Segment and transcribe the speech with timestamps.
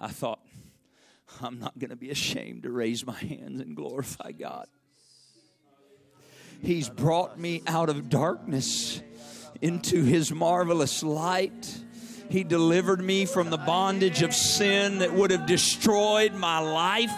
[0.00, 0.40] I thought,
[1.40, 4.66] I'm not going to be ashamed to raise my hands and glorify God.
[6.62, 9.02] He's brought me out of darkness
[9.60, 11.78] into His marvelous light.
[12.30, 17.12] He delivered me from the bondage of sin that would have destroyed my life.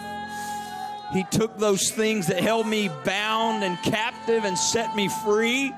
[1.13, 5.71] He took those things that held me bound and captive and set me free.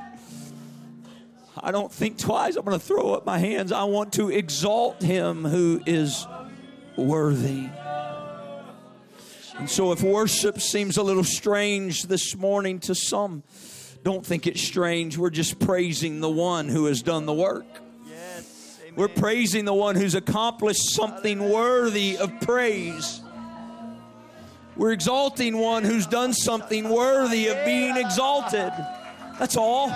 [1.62, 2.56] I don't think twice.
[2.56, 3.72] I'm going to throw up my hands.
[3.72, 6.26] I want to exalt him who is
[7.00, 7.70] worthy.
[9.58, 13.44] And so, if worship seems a little strange this morning to some,
[14.04, 15.18] don't think it's strange.
[15.18, 17.66] We're just praising the one who has done the work.
[18.08, 18.80] Yes.
[18.96, 23.22] We're praising the one who's accomplished something worthy of praise.
[24.78, 28.72] We're exalting one who's done something worthy of being exalted.
[29.38, 29.92] That's all.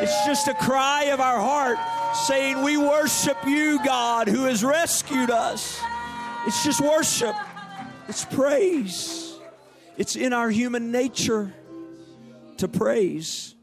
[0.00, 1.78] It's just a cry of our heart
[2.16, 5.78] saying, We worship you, God, who has rescued us.
[6.44, 7.36] It's just worship,
[8.08, 9.38] it's praise.
[9.96, 11.54] It's in our human nature
[12.56, 13.54] to praise.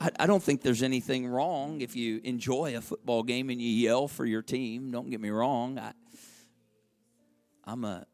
[0.00, 3.68] I, I don't think there's anything wrong if you enjoy a football game and you
[3.68, 4.90] yell for your team.
[4.90, 5.78] Don't get me wrong.
[5.78, 5.92] I,
[7.64, 8.06] I'm a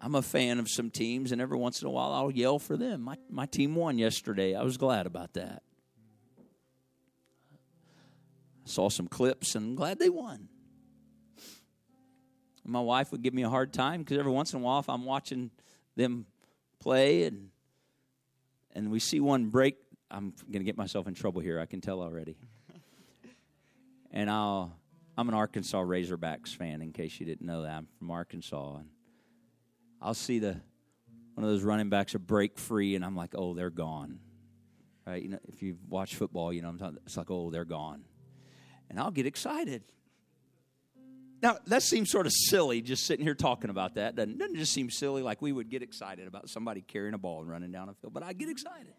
[0.00, 2.76] I'm a fan of some teams, and every once in a while I'll yell for
[2.76, 3.02] them.
[3.02, 4.54] My my team won yesterday.
[4.54, 5.62] I was glad about that.
[8.64, 10.48] I saw some clips, and I'm glad they won.
[12.66, 14.88] My wife would give me a hard time because every once in a while, if
[14.88, 15.50] I'm watching
[15.94, 16.26] them
[16.80, 17.50] play and
[18.74, 19.76] and we see one break,
[20.10, 21.58] I'm going to get myself in trouble here.
[21.58, 22.36] I can tell already.
[24.10, 24.76] and I'll
[25.18, 26.82] I'm an Arkansas Razorbacks fan.
[26.82, 28.88] In case you didn't know that, I'm from Arkansas, and
[30.02, 30.60] I'll see the
[31.34, 34.18] one of those running backs a break free, and I'm like, oh, they're gone.
[35.06, 35.22] Right?
[35.22, 36.98] You know, if you watch football, you know I'm talking.
[37.06, 38.04] It's like, oh, they're gone,
[38.90, 39.84] and I'll get excited.
[41.42, 44.16] Now that seems sort of silly, just sitting here talking about that.
[44.16, 45.22] Doesn't, doesn't it just seem silly?
[45.22, 48.14] Like we would get excited about somebody carrying a ball and running down a field,
[48.14, 48.94] but I get excited.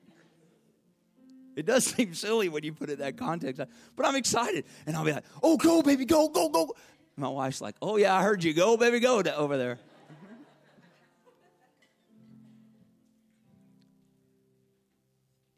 [1.56, 3.62] It does seem silly when you put it in that context,
[3.96, 6.76] but I'm excited, and I'll be like, "Oh, go, baby, go, go, go!"
[7.16, 8.54] My wife's like, "Oh yeah, I heard you.
[8.54, 9.80] Go, baby, go over there."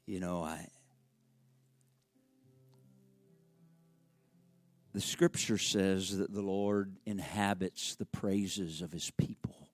[0.05, 0.65] you know, I
[4.93, 9.69] the scripture says that the Lord inhabits the praises of his people.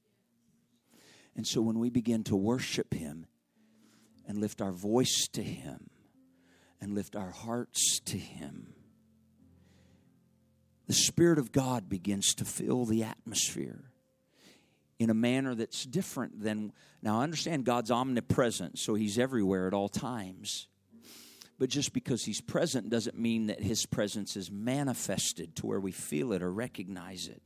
[1.36, 3.25] And so when we begin to worship him
[4.28, 5.90] and lift our voice to him
[6.81, 8.74] and lift our hearts to him,
[10.88, 13.92] the Spirit of God begins to fill the atmosphere
[15.00, 16.72] in a manner that's different than.
[17.02, 20.68] Now, I understand God's omnipresent, so He's everywhere at all times.
[21.58, 25.92] But just because He's present doesn't mean that His presence is manifested to where we
[25.92, 27.42] feel it or recognize it.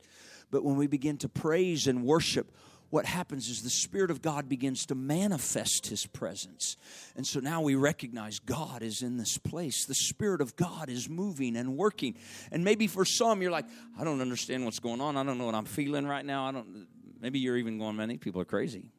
[0.50, 2.52] But when we begin to praise and worship,
[2.90, 6.76] what happens is the Spirit of God begins to manifest His presence.
[7.16, 9.86] And so now we recognize God is in this place.
[9.86, 12.16] The Spirit of God is moving and working.
[12.50, 13.66] And maybe for some, you're like,
[13.98, 15.16] I don't understand what's going on.
[15.16, 16.46] I don't know what I'm feeling right now.
[16.46, 16.88] I don't,
[17.20, 18.90] maybe you're even going, many people are crazy.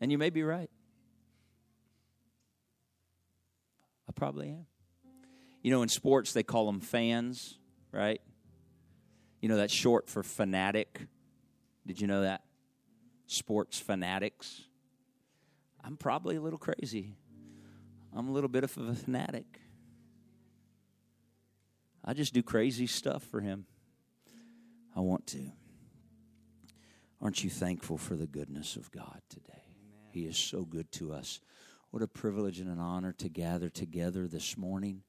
[0.00, 0.70] And you may be right.
[4.18, 4.66] Probably am.
[5.62, 7.56] You know, in sports, they call them fans,
[7.92, 8.20] right?
[9.40, 11.06] You know, that's short for fanatic.
[11.86, 12.42] Did you know that?
[13.26, 14.62] Sports fanatics.
[15.84, 17.14] I'm probably a little crazy.
[18.14, 19.60] I'm a little bit of a fanatic.
[22.04, 23.66] I just do crazy stuff for him.
[24.96, 25.52] I want to.
[27.20, 29.52] Aren't you thankful for the goodness of God today?
[29.52, 30.10] Amen.
[30.10, 31.40] He is so good to us.
[31.90, 35.04] What a privilege and an honor to gather together this morning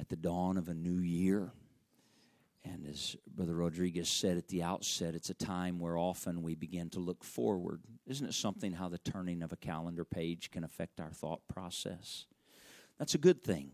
[0.00, 1.52] at the dawn of a new year.
[2.64, 6.88] And as Brother Rodriguez said at the outset, it's a time where often we begin
[6.90, 7.82] to look forward.
[8.06, 12.24] Isn't it something how the turning of a calendar page can affect our thought process?
[12.98, 13.72] That's a good thing.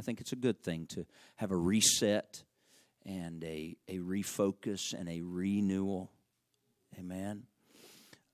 [0.00, 2.42] I think it's a good thing to have a reset
[3.04, 6.10] and a, a refocus and a renewal.
[6.98, 7.44] Amen.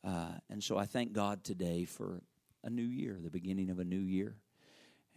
[0.03, 2.23] Uh, and so I thank God today for
[2.65, 4.37] a new year, the beginning of a new year.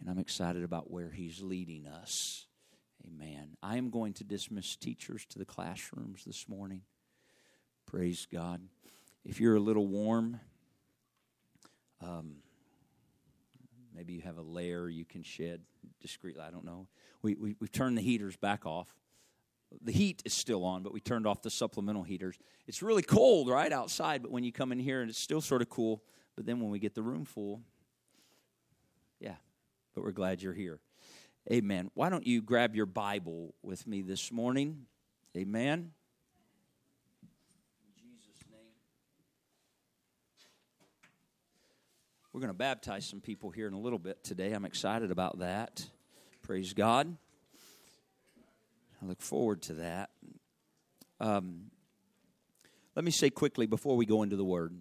[0.00, 2.46] And I'm excited about where He's leading us.
[3.06, 3.56] Amen.
[3.62, 6.82] I am going to dismiss teachers to the classrooms this morning.
[7.86, 8.60] Praise God.
[9.24, 10.40] If you're a little warm,
[12.02, 12.36] um,
[13.94, 15.62] maybe you have a layer you can shed
[16.00, 16.42] discreetly.
[16.42, 16.88] I don't know.
[17.22, 18.88] We, we, we've turned the heaters back off.
[19.82, 22.38] The heat is still on, but we turned off the supplemental heaters.
[22.66, 25.62] It's really cold, right, outside, but when you come in here and it's still sort
[25.62, 26.02] of cool,
[26.36, 27.62] but then when we get the room full,
[29.18, 29.36] yeah,
[29.94, 30.78] but we're glad you're here.
[31.50, 31.90] Amen.
[31.94, 34.86] Why don't you grab your Bible with me this morning?
[35.36, 35.92] Amen.
[37.82, 38.60] In Jesus' name.
[42.32, 44.52] We're going to baptize some people here in a little bit today.
[44.52, 45.86] I'm excited about that.
[46.42, 47.16] Praise God.
[49.02, 50.10] I look forward to that.
[51.20, 51.70] Um,
[52.94, 54.74] let me say quickly before we go into the Word.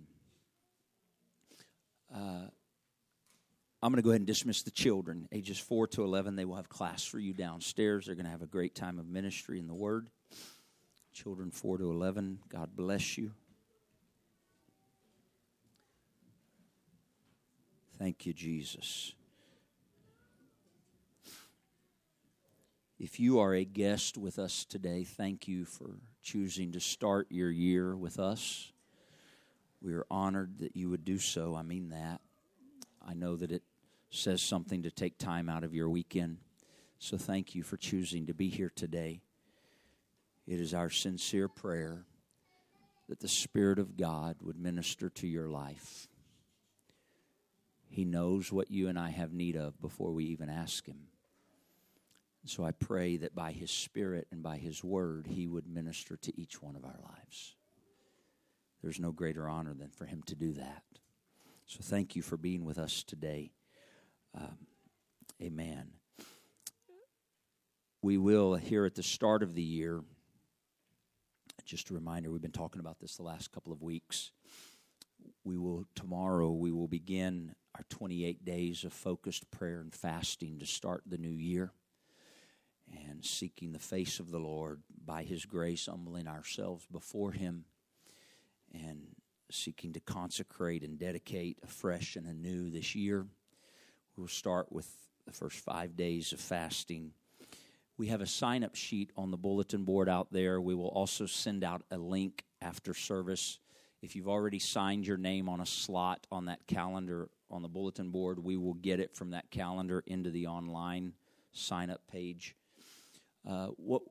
[2.15, 2.47] Uh,
[3.83, 6.35] I'm going to go ahead and dismiss the children, ages 4 to 11.
[6.35, 8.06] They will have class for you downstairs.
[8.06, 10.09] They're going to have a great time of ministry in the Word.
[11.13, 13.31] Children 4 to 11, God bless you.
[18.00, 19.13] Thank you, Jesus.
[22.97, 27.51] If you are a guest with us today, thank you for choosing to start your
[27.51, 28.71] year with us.
[29.85, 31.55] We are honored that you would do so.
[31.55, 32.19] I mean that.
[33.07, 33.61] I know that it
[34.09, 36.39] says something to take time out of your weekend.
[36.97, 39.21] So thank you for choosing to be here today.
[40.47, 42.07] It is our sincere prayer
[43.09, 46.07] that the Spirit of God would minister to your life.
[47.87, 51.09] He knows what you and I have need of before we even ask Him.
[52.43, 56.41] So I pray that by His Spirit and by His Word, He would minister to
[56.41, 57.55] each one of our lives.
[58.81, 60.83] There's no greater honor than for Him to do that.
[61.66, 63.51] So thank you for being with us today.
[64.36, 64.68] Um,
[65.42, 65.92] amen.
[68.01, 70.04] We will, here at the start of the year,
[71.66, 74.31] just a reminder, we've been talking about this the last couple of weeks.
[75.44, 80.66] We will, tomorrow, we will begin our 28 days of focused prayer and fasting to
[80.68, 81.71] start the new year
[83.10, 87.66] and seeking the face of the Lord by His grace, humbling ourselves before Him
[88.83, 89.07] and
[89.51, 93.25] seeking to consecrate and dedicate afresh and anew this year.
[94.18, 94.89] We'll start with
[95.25, 97.12] the first five days of fasting.
[97.98, 100.60] We have a sign up sheet on the bulletin board out there.
[100.60, 103.60] We will also send out a link after service.
[104.01, 108.10] If you've already signed your name on a slot on that calendar on the bulletin
[108.10, 108.44] board.
[108.44, 111.13] We will get it from that calendar into the online
[111.54, 112.56] sign up page.
[113.48, 114.01] Uh, what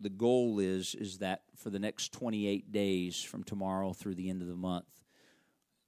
[0.00, 4.42] the goal is is that for the next 28 days from tomorrow through the end
[4.42, 4.86] of the month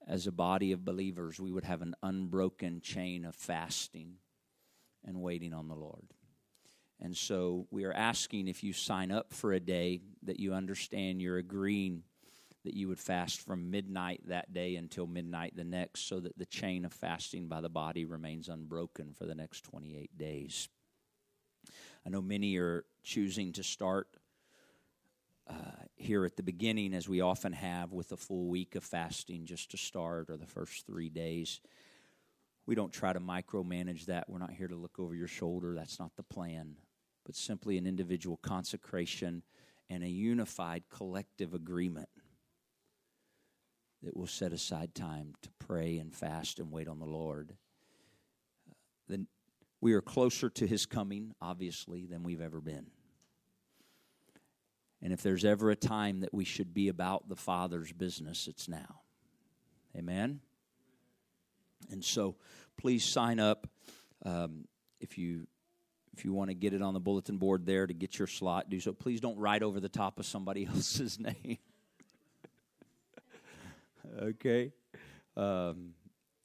[0.06, 4.14] as a body of believers we would have an unbroken chain of fasting
[5.05, 6.05] and waiting on the lord
[7.00, 11.20] and so we are asking if you sign up for a day that you understand
[11.20, 12.03] you're agreeing
[12.64, 16.47] that you would fast from midnight that day until midnight the next, so that the
[16.47, 20.69] chain of fasting by the body remains unbroken for the next 28 days.
[22.04, 24.08] I know many are choosing to start
[25.49, 25.54] uh,
[25.94, 29.70] here at the beginning, as we often have, with a full week of fasting just
[29.70, 31.60] to start, or the first three days.
[32.66, 34.28] We don't try to micromanage that.
[34.28, 35.75] We're not here to look over your shoulder.
[35.75, 36.76] That's not the plan.
[37.25, 39.43] But simply an individual consecration
[39.88, 42.08] and a unified collective agreement
[44.02, 47.56] that we'll set aside time to pray and fast and wait on the Lord.
[49.06, 49.26] then
[49.82, 52.87] we are closer to his coming, obviously, than we've ever been.
[55.02, 58.69] And if there's ever a time that we should be about the Father's business, it's
[58.69, 59.00] now.
[59.96, 60.38] Amen?
[61.90, 62.37] And so
[62.81, 63.67] please sign up
[64.25, 64.67] um,
[65.00, 65.49] if you
[66.17, 68.69] if you want to get it on the bulletin board there to get your slot
[68.69, 71.59] do so please don't write over the top of somebody else's name
[74.23, 74.73] okay?
[75.37, 75.95] Um,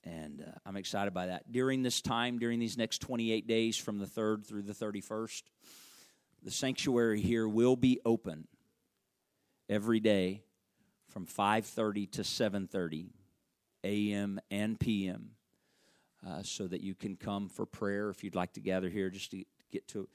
[0.08, 1.52] and uh, I'm excited by that.
[1.52, 5.44] During this time, during these next 28 days from the 3rd through the 31st,
[6.44, 8.48] the sanctuary here will be open
[9.70, 10.44] every day
[11.10, 13.10] from 5:30 to 7:30
[13.84, 14.40] a.m.
[14.52, 15.32] and p.m.
[16.26, 19.32] Uh, so that you can come for prayer if you'd like to gather here just
[19.32, 20.08] to get to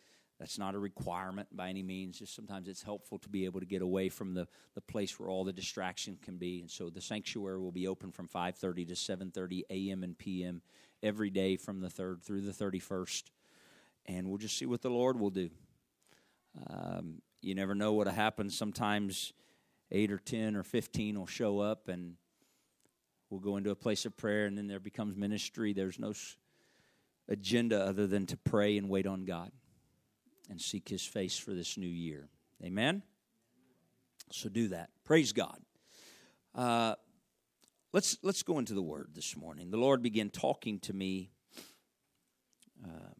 [0.42, 2.18] that's not a requirement by any means.
[2.18, 5.28] Just sometimes it's helpful to be able to get away from the, the place where
[5.28, 6.58] all the distraction can be.
[6.58, 10.02] And so the sanctuary will be open from 5:30 to 7:30 a.m.
[10.02, 10.60] and p.m.
[11.00, 13.22] every day from the 3rd through the 31st.
[14.06, 15.48] And we'll just see what the Lord will do.
[16.68, 18.58] Um, you never know what happens.
[18.58, 19.32] Sometimes
[19.92, 22.14] 8 or 10 or 15 will show up and
[23.30, 25.72] we'll go into a place of prayer and then there becomes ministry.
[25.72, 26.14] There's no
[27.28, 29.52] agenda other than to pray and wait on God
[30.50, 32.28] and seek his face for this new year.
[32.62, 33.02] Amen?
[34.30, 34.90] So do that.
[35.04, 35.58] Praise God.
[36.54, 36.94] Uh,
[37.92, 39.70] let's, let's go into the word this morning.
[39.70, 41.30] The Lord began talking to me
[42.84, 43.12] uh,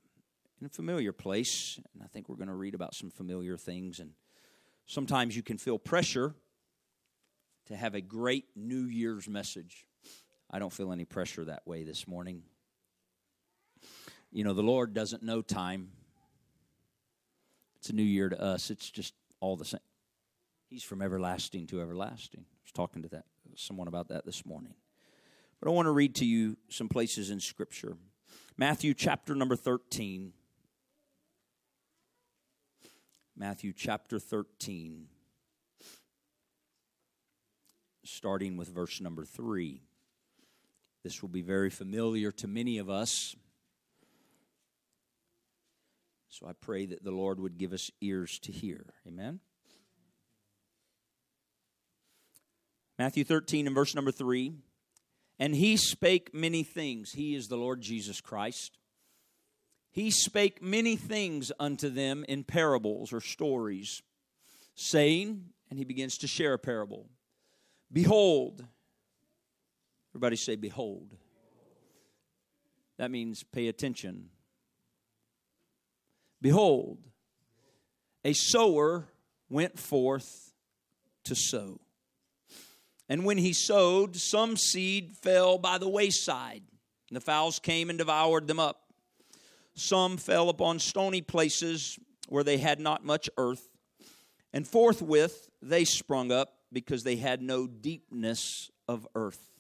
[0.61, 4.01] in a familiar place, and I think we're going to read about some familiar things.
[4.01, 4.11] And
[4.87, 6.35] sometimes you can feel pressure
[7.67, 9.87] to have a great New Year's message.
[10.51, 12.43] I don't feel any pressure that way this morning.
[14.31, 15.89] You know, the Lord doesn't know time
[17.83, 18.71] It's a new year to us.
[18.71, 19.81] It's just all the same.
[20.71, 22.45] He's from everlasting to everlasting.
[22.49, 23.25] I was talking to that
[23.57, 24.75] someone about that this morning.
[25.59, 27.97] But I want to read to you some places in Scripture.
[28.57, 30.33] Matthew chapter number 13.
[33.37, 35.09] Matthew chapter 13,
[38.05, 39.83] starting with verse number 3.
[41.03, 43.35] This will be very familiar to many of us.
[46.33, 48.87] So I pray that the Lord would give us ears to hear.
[49.07, 49.41] Amen.
[52.99, 54.55] Matthew 13 and verse number 3.
[55.39, 57.13] And he spake many things.
[57.13, 58.79] He is the Lord Jesus Christ.
[59.91, 64.01] He spake many things unto them in parables or stories,
[64.75, 67.11] saying, and he begins to share a parable
[67.93, 68.65] Behold,
[70.13, 71.15] everybody say, Behold.
[72.97, 74.31] That means pay attention.
[76.43, 76.99] Behold,
[78.25, 79.09] a sower
[79.49, 80.53] went forth
[81.25, 81.81] to sow.
[83.09, 86.63] And when he sowed, some seed fell by the wayside,
[87.09, 88.93] and the fowls came and devoured them up.
[89.75, 93.69] Some fell upon stony places where they had not much earth,
[94.53, 99.51] and forthwith they sprung up because they had no deepness of earth.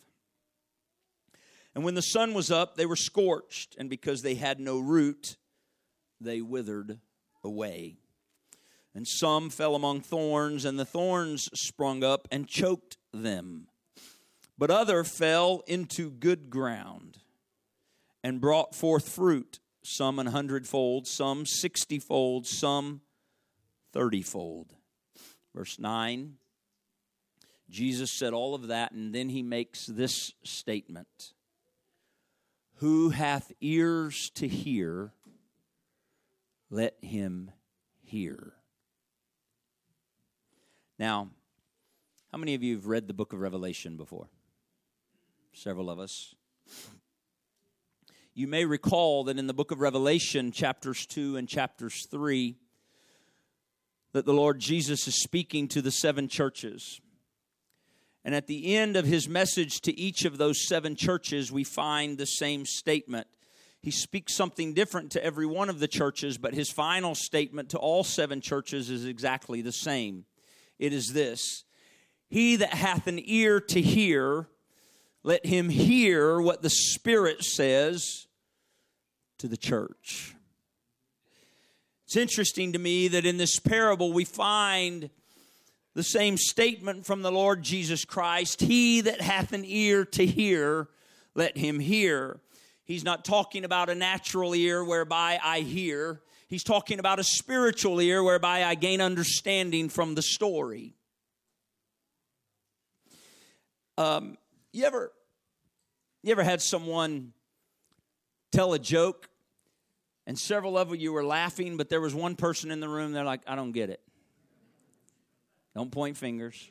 [1.74, 5.36] And when the sun was up, they were scorched, and because they had no root,
[6.24, 6.98] they withered
[7.44, 7.96] away.
[8.94, 13.68] And some fell among thorns, and the thorns sprung up and choked them.
[14.58, 17.18] But other fell into good ground
[18.22, 23.00] and brought forth fruit, some an hundredfold, some sixtyfold, some
[23.94, 24.66] thirtyfold.
[25.54, 26.36] Verse 9
[27.72, 31.32] Jesus said all of that, and then he makes this statement
[32.76, 35.14] Who hath ears to hear,
[36.72, 37.50] let him
[38.02, 38.54] hear.
[40.98, 41.28] Now,
[42.32, 44.28] how many of you have read the book of Revelation before?
[45.52, 46.34] Several of us.
[48.32, 52.56] You may recall that in the book of Revelation, chapters 2 and chapters 3,
[54.12, 57.02] that the Lord Jesus is speaking to the seven churches.
[58.24, 62.16] And at the end of his message to each of those seven churches, we find
[62.16, 63.26] the same statement.
[63.82, 67.78] He speaks something different to every one of the churches, but his final statement to
[67.78, 70.24] all seven churches is exactly the same.
[70.78, 71.64] It is this
[72.28, 74.48] he that hath an ear to hear,
[75.22, 78.26] let him hear what the Spirit says
[79.38, 80.34] to the church.
[82.06, 85.10] It's interesting to me that in this parable we find
[85.94, 90.88] the same statement from the Lord Jesus Christ He that hath an ear to hear,
[91.34, 92.41] let him hear.
[92.84, 96.20] He's not talking about a natural ear whereby I hear.
[96.48, 100.94] He's talking about a spiritual ear whereby I gain understanding from the story.
[103.96, 104.36] Um,
[104.72, 105.12] you ever
[106.22, 107.32] you ever had someone
[108.50, 109.28] tell a joke
[110.26, 113.24] and several of you were laughing, but there was one person in the room they're
[113.24, 114.00] like, I don't get it.
[115.74, 116.70] Don't point fingers.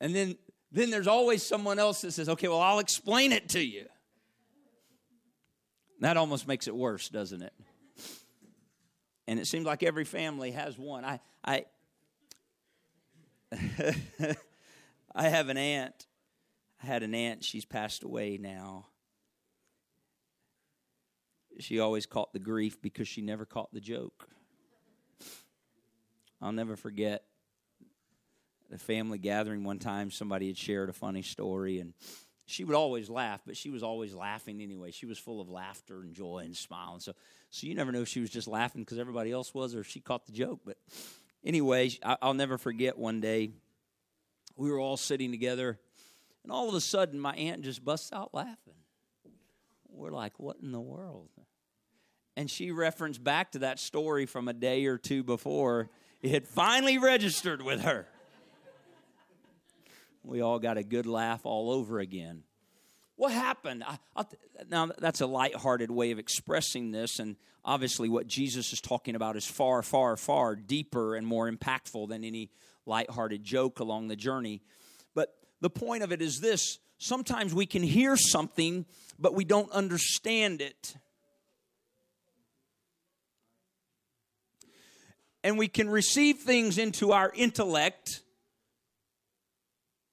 [0.00, 0.36] And then
[0.74, 3.86] then there's always someone else that says, okay, well, I'll explain it to you.
[6.00, 7.52] That almost makes it worse, doesn't it?
[9.28, 11.04] And it seems like every family has one.
[11.04, 11.64] I, I,
[15.14, 16.06] I have an aunt.
[16.82, 18.86] I had an aunt, she's passed away now.
[21.60, 24.28] She always caught the grief because she never caught the joke.
[26.42, 27.22] I'll never forget
[28.70, 30.10] the family gathering one time.
[30.10, 31.94] Somebody had shared a funny story, and
[32.46, 34.90] she would always laugh, but she was always laughing anyway.
[34.90, 36.94] She was full of laughter and joy and smile.
[36.94, 37.12] And so,
[37.50, 40.00] so you never know if she was just laughing because everybody else was or she
[40.00, 40.60] caught the joke.
[40.64, 40.76] But
[41.44, 43.52] anyway, I'll never forget one day
[44.56, 45.78] we were all sitting together,
[46.42, 48.74] and all of a sudden, my aunt just busts out laughing.
[49.88, 51.30] We're like, what in the world?
[52.36, 55.88] And she referenced back to that story from a day or two before.
[56.20, 58.08] It had finally registered with her.
[60.24, 62.44] We all got a good laugh all over again.
[63.16, 63.84] What happened?
[63.86, 64.24] I,
[64.68, 69.36] now, that's a light-hearted way of expressing this, and obviously, what Jesus is talking about
[69.36, 72.50] is far, far, far deeper and more impactful than any
[72.86, 74.62] light-hearted joke along the journey.
[75.14, 78.86] But the point of it is this sometimes we can hear something,
[79.18, 80.96] but we don't understand it.
[85.44, 88.22] And we can receive things into our intellect,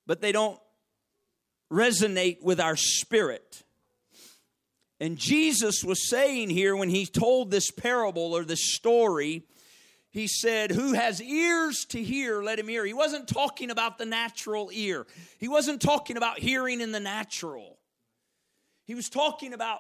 [0.05, 0.59] but they don't
[1.71, 3.63] resonate with our spirit.
[4.99, 9.43] And Jesus was saying here when he told this parable or this story,
[10.11, 12.85] he said, Who has ears to hear, let him hear.
[12.85, 15.07] He wasn't talking about the natural ear,
[15.39, 17.77] he wasn't talking about hearing in the natural.
[18.85, 19.79] He was talking about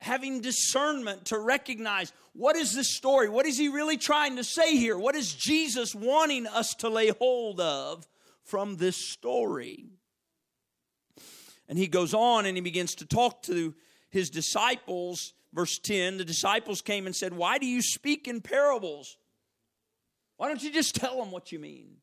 [0.00, 3.28] having discernment to recognize what is this story?
[3.28, 4.98] What is he really trying to say here?
[4.98, 8.08] What is Jesus wanting us to lay hold of
[8.44, 9.86] from this story?
[11.68, 13.74] And he goes on and he begins to talk to
[14.10, 15.32] his disciples.
[15.52, 19.16] Verse 10 the disciples came and said, Why do you speak in parables?
[20.36, 21.96] Why don't you just tell them what you mean?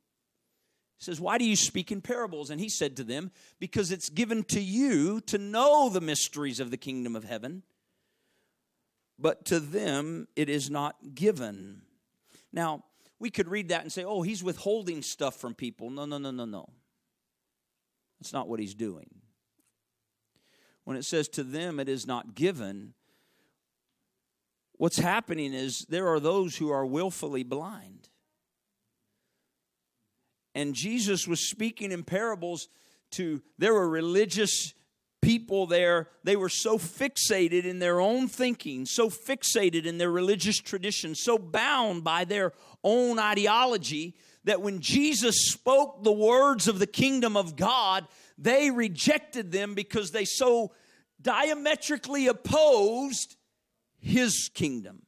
[0.98, 2.50] He says, Why do you speak in parables?
[2.50, 6.72] And he said to them, Because it's given to you to know the mysteries of
[6.72, 7.64] the kingdom of heaven,
[9.18, 11.84] but to them it is not given.
[12.52, 12.84] Now,
[13.20, 15.90] we could read that and say, Oh, he's withholding stuff from people.
[15.90, 16.70] No, no, no, no, no.
[18.20, 19.10] That's not what he's doing.
[20.84, 22.94] When it says to them it is not given,
[24.78, 28.10] what's happening is there are those who are willfully blind.
[30.56, 32.70] And Jesus was speaking in parables
[33.12, 34.74] to, there were religious
[35.22, 36.08] people there.
[36.24, 41.38] They were so fixated in their own thinking, so fixated in their religious tradition, so
[41.38, 47.56] bound by their own ideology that when Jesus spoke the words of the kingdom of
[47.56, 48.08] God,
[48.38, 50.72] they rejected them because they so
[51.22, 53.36] diametrically opposed
[54.00, 55.04] his kingdom.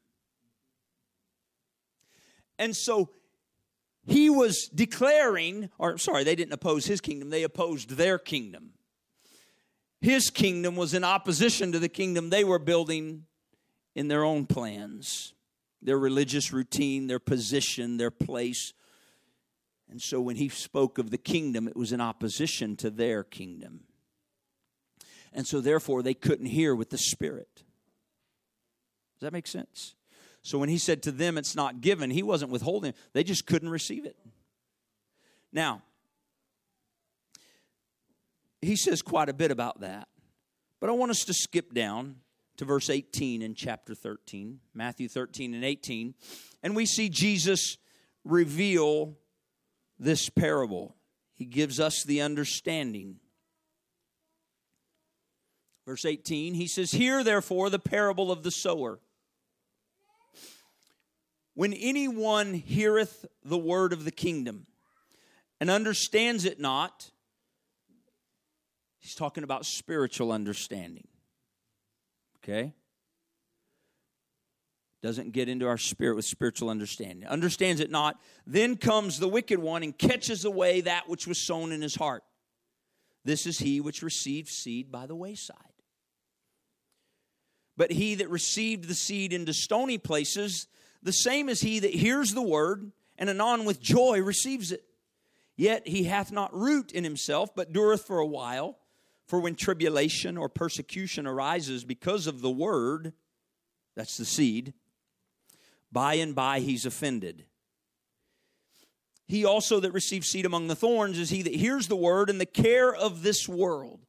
[2.60, 3.10] And so
[4.06, 8.71] he was declaring, or sorry, they didn't oppose his kingdom, they opposed their kingdom.
[10.02, 13.26] His kingdom was in opposition to the kingdom they were building
[13.96, 15.34] in their own plans,
[15.82, 18.74] their religious routine, their position, their place.
[19.90, 23.82] And so when he spoke of the kingdom, it was in opposition to their kingdom.
[25.34, 27.50] And so therefore they couldn't hear with the Spirit.
[27.56, 29.96] Does that make sense?
[30.42, 33.70] So when he said to them, it's not given, he wasn't withholding, they just couldn't
[33.70, 34.18] receive it.
[35.54, 35.84] Now,
[38.62, 40.08] he says quite a bit about that,
[40.80, 42.18] but I want us to skip down
[42.58, 46.14] to verse 18 in chapter 13, Matthew 13 and 18,
[46.62, 47.78] and we see Jesus
[48.24, 49.18] reveal
[50.00, 50.96] this parable.
[51.34, 53.16] He gives us the understanding.
[55.86, 59.00] Verse 18, he says, Hear therefore the parable of the sower.
[61.54, 64.68] When anyone heareth the word of the kingdom
[65.60, 67.12] and understands it not,
[69.02, 71.08] he's talking about spiritual understanding.
[72.38, 72.74] Okay?
[75.02, 77.28] Doesn't get into our spirit with spiritual understanding.
[77.28, 78.20] Understands it not.
[78.46, 82.24] Then comes the wicked one and catches away that which was sown in his heart.
[83.26, 85.58] This is he which received seed by the wayside.
[87.78, 90.68] But he that received the seed into stony places,
[91.02, 94.84] the same is he that hears the word, and anon with joy receives it.
[95.56, 98.78] Yet he hath not root in himself, but dureth for a while.
[99.32, 103.14] For when tribulation or persecution arises because of the word,
[103.96, 104.74] that's the seed,
[105.90, 107.46] by and by he's offended.
[109.30, 112.42] He also that receives seed among the thorns is he that hears the word, and
[112.42, 114.06] the care of this world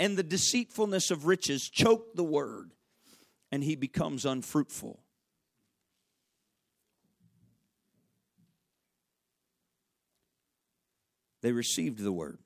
[0.00, 2.72] and the deceitfulness of riches choke the word,
[3.50, 5.02] and he becomes unfruitful.
[11.42, 12.41] They received the word.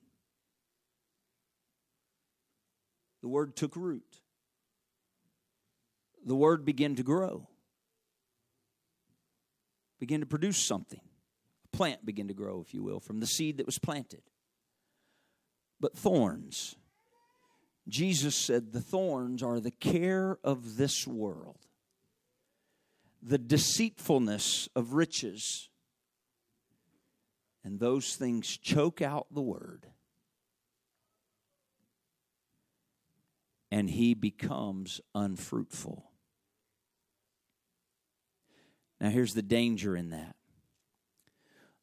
[3.22, 4.20] The word took root.
[6.24, 7.48] The word began to grow,
[10.00, 11.00] began to produce something.
[11.64, 14.22] A plant began to grow, if you will, from the seed that was planted.
[15.78, 16.74] But thorns,
[17.86, 21.58] Jesus said, the thorns are the care of this world,
[23.22, 25.68] the deceitfulness of riches
[27.66, 29.88] and those things choke out the word.
[33.70, 36.04] And he becomes unfruitful.
[39.00, 40.36] Now, here's the danger in that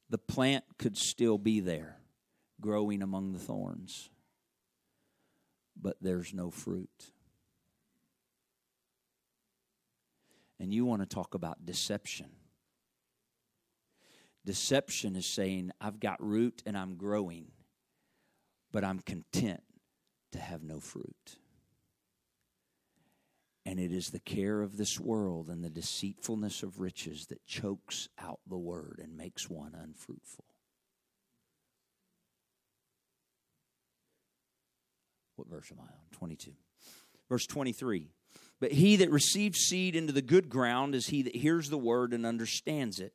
[0.09, 1.97] the plant could still be there,
[2.61, 4.09] growing among the thorns,
[5.79, 7.11] but there's no fruit.
[10.59, 12.29] And you want to talk about deception.
[14.45, 17.47] Deception is saying, I've got root and I'm growing,
[18.71, 19.63] but I'm content
[20.33, 21.37] to have no fruit.
[23.73, 28.07] And it is the care of this world and the deceitfulness of riches that chokes
[28.19, 30.45] out the word and makes one unfruitful.
[35.37, 36.05] What verse am I on?
[36.11, 36.51] 22.
[37.27, 38.11] Verse 23.
[38.59, 42.13] But he that receives seed into the good ground is he that hears the word
[42.13, 43.13] and understands it,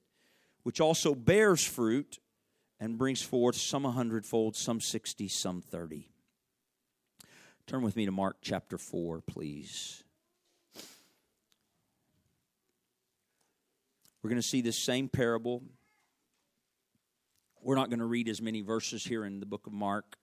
[0.65, 2.19] which also bears fruit
[2.81, 6.09] and brings forth some a hundredfold, some sixty, some thirty.
[7.69, 10.03] Turn with me to Mark chapter 4, please.
[14.23, 15.63] We're going to see this same parable.
[17.63, 20.17] We're not going to read as many verses here in the book of Mark,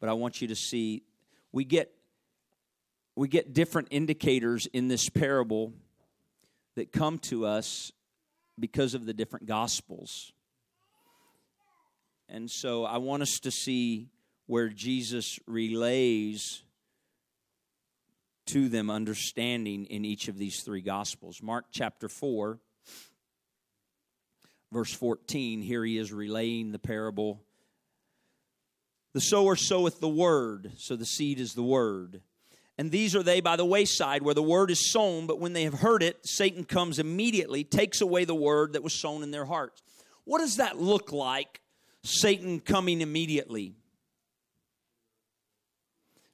[0.00, 1.02] but I want you to see
[1.52, 1.92] we get
[3.14, 5.72] we get different indicators in this parable
[6.76, 7.92] that come to us
[8.58, 10.32] because of the different gospels.
[12.28, 14.08] And so I want us to see
[14.46, 16.62] where Jesus relays
[18.46, 21.42] to them understanding in each of these three gospels.
[21.42, 22.58] Mark chapter 4,
[24.72, 27.42] verse 14, here he is relaying the parable.
[29.12, 32.22] The sower soweth the word, so the seed is the word.
[32.78, 35.64] And these are they by the wayside where the word is sown, but when they
[35.64, 39.44] have heard it, Satan comes immediately, takes away the word that was sown in their
[39.44, 39.82] hearts.
[40.24, 41.60] What does that look like,
[42.02, 43.74] Satan coming immediately?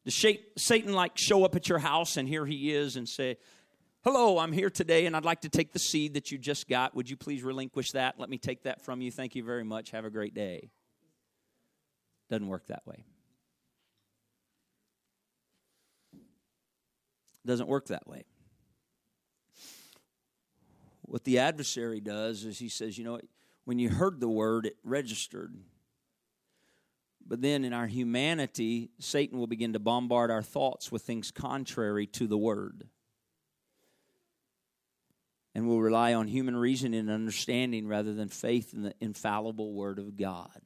[0.04, 0.24] Does
[0.56, 3.36] Satan like show up at your house and here he is and say,
[4.10, 6.94] Hello, I'm here today and I'd like to take the seed that you just got.
[6.94, 8.18] Would you please relinquish that?
[8.18, 9.10] Let me take that from you.
[9.10, 9.90] Thank you very much.
[9.90, 10.70] Have a great day.
[12.30, 13.04] Doesn't work that way.
[17.44, 18.24] doesn't work that way.
[21.02, 23.20] What the adversary does is he says, you know,
[23.66, 25.54] when you heard the word, it registered.
[27.26, 32.06] But then in our humanity, Satan will begin to bombard our thoughts with things contrary
[32.06, 32.88] to the word.
[35.54, 39.98] And we'll rely on human reason and understanding rather than faith in the infallible word
[39.98, 40.60] of God.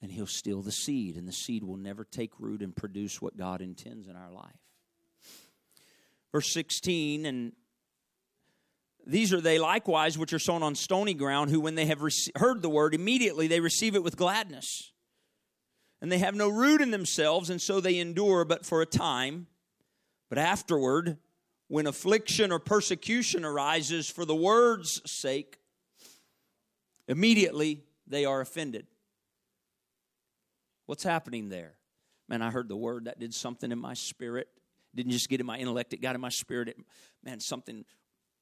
[0.00, 3.36] And he'll steal the seed, and the seed will never take root and produce what
[3.36, 4.54] God intends in our life.
[6.32, 7.52] Verse 16 and
[9.06, 12.02] these are they likewise which are sown on stony ground who when they have
[12.34, 14.92] heard the word immediately they receive it with gladness.
[16.02, 19.46] And they have no root in themselves and so they endure but for a time.
[20.28, 21.18] But afterward
[21.68, 25.58] when affliction or persecution arises for the word's sake
[27.08, 28.86] immediately they are offended
[30.86, 31.74] what's happening there
[32.28, 34.48] man i heard the word that did something in my spirit
[34.96, 36.68] didn't just get in my intellect, it got in my spirit.
[36.68, 36.78] It,
[37.22, 37.84] man, something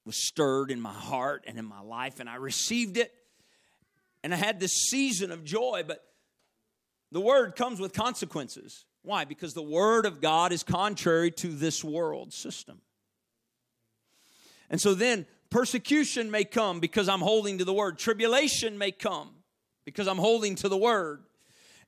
[0.07, 3.13] was stirred in my heart and in my life, and I received it.
[4.23, 6.03] And I had this season of joy, but
[7.13, 8.87] the word comes with consequences.
[9.03, 9.25] Why?
[9.25, 12.81] Because the word of God is contrary to this world system.
[14.71, 19.31] And so then persecution may come because I'm holding to the word, tribulation may come
[19.85, 21.25] because I'm holding to the word.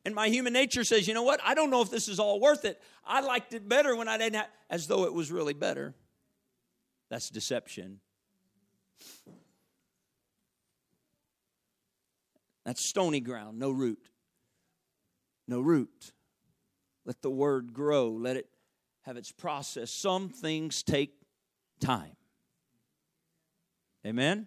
[0.05, 1.41] And my human nature says, you know what?
[1.45, 2.81] I don't know if this is all worth it.
[3.05, 5.95] I liked it better when I didn't have, as though it was really better.
[7.11, 8.01] That's deception.
[12.65, 14.11] That's stony ground, no root.
[15.47, 16.13] No root.
[17.05, 18.49] Let the word grow, let it
[19.03, 19.93] have its process.
[19.93, 21.13] Some things take
[21.81, 22.16] time.
[24.07, 24.47] Amen?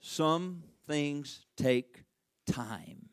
[0.00, 2.04] Some things take
[2.46, 3.10] time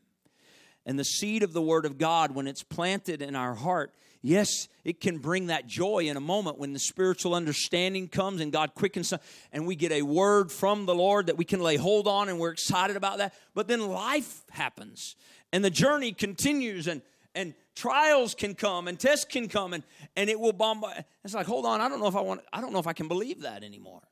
[0.87, 4.69] and the seed of the Word of God, when it's planted in our heart, yes,
[4.85, 8.73] it can bring that joy in a moment when the spiritual understanding comes and God
[8.73, 9.13] quickens
[9.51, 12.39] and we get a word from the Lord that we can lay hold on and
[12.39, 13.33] we're excited about that.
[13.53, 15.17] But then life happens
[15.51, 17.01] and the journey continues and
[17.35, 19.83] and trials can come and tests can come and
[20.15, 21.03] and it will bombard.
[21.25, 22.93] It's like, hold on, I don't know if I want I don't know if I
[22.93, 24.03] can believe that anymore.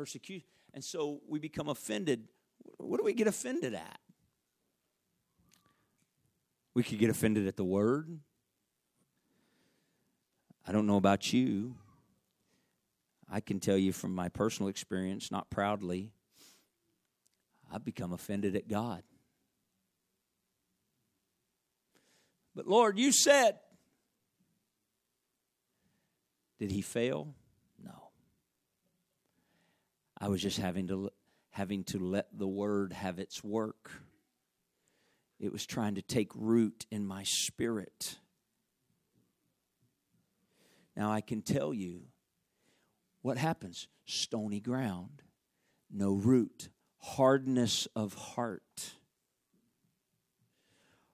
[0.00, 0.48] Persecution.
[0.72, 2.26] And so we become offended.
[2.78, 4.00] What do we get offended at?
[6.72, 8.18] We could get offended at the word.
[10.66, 11.74] I don't know about you.
[13.30, 16.12] I can tell you from my personal experience, not proudly,
[17.70, 19.02] I've become offended at God.
[22.56, 23.58] But Lord, you said,
[26.58, 27.34] did he fail?
[30.20, 31.10] I was just having to
[31.52, 33.90] having to let the word have its work.
[35.40, 38.18] It was trying to take root in my spirit.
[40.94, 42.02] Now I can tell you
[43.22, 45.22] what happens stony ground,
[45.90, 48.92] no root, hardness of heart,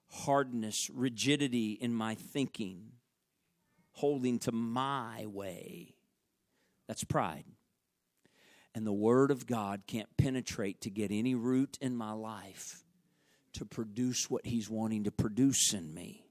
[0.09, 2.91] hardness, rigidity in my thinking,
[3.91, 5.95] holding to my way.
[6.87, 7.45] That's pride.
[8.77, 12.83] And the Word of God can't penetrate to get any root in my life
[13.53, 16.23] to produce what He's wanting to produce in me.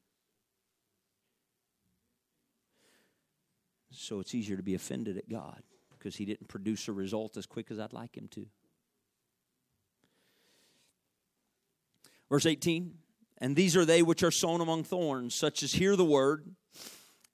[3.90, 7.46] So it's easier to be offended at God because He didn't produce a result as
[7.46, 8.46] quick as I'd like Him to.
[12.30, 12.94] Verse 18
[13.38, 16.54] And these are they which are sown among thorns, such as hear the word,